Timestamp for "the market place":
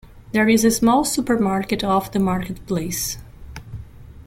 2.11-3.19